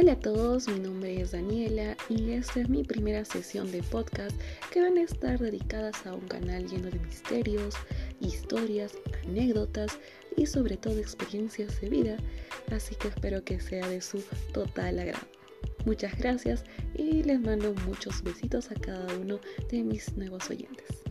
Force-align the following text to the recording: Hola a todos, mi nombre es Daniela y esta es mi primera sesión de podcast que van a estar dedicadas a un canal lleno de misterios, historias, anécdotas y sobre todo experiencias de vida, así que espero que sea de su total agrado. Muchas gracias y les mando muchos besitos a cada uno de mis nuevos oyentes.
Hola 0.00 0.12
a 0.12 0.20
todos, 0.20 0.68
mi 0.68 0.78
nombre 0.78 1.20
es 1.20 1.32
Daniela 1.32 1.96
y 2.08 2.30
esta 2.30 2.60
es 2.60 2.68
mi 2.68 2.84
primera 2.84 3.24
sesión 3.24 3.72
de 3.72 3.82
podcast 3.82 4.30
que 4.70 4.80
van 4.80 4.96
a 4.96 5.02
estar 5.02 5.40
dedicadas 5.40 6.06
a 6.06 6.14
un 6.14 6.28
canal 6.28 6.68
lleno 6.68 6.88
de 6.88 7.00
misterios, 7.00 7.74
historias, 8.20 8.92
anécdotas 9.26 9.98
y 10.36 10.46
sobre 10.46 10.76
todo 10.76 10.96
experiencias 10.98 11.80
de 11.80 11.88
vida, 11.88 12.16
así 12.70 12.94
que 12.94 13.08
espero 13.08 13.42
que 13.42 13.58
sea 13.58 13.88
de 13.88 14.00
su 14.00 14.22
total 14.52 15.00
agrado. 15.00 15.26
Muchas 15.84 16.16
gracias 16.16 16.62
y 16.94 17.24
les 17.24 17.40
mando 17.40 17.74
muchos 17.84 18.22
besitos 18.22 18.70
a 18.70 18.74
cada 18.74 19.12
uno 19.16 19.40
de 19.68 19.82
mis 19.82 20.16
nuevos 20.16 20.48
oyentes. 20.48 21.07